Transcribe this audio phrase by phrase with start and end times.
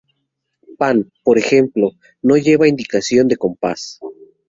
[0.79, 1.91] Pan, por ejemplo,
[2.23, 3.99] no lleva indicación de compás.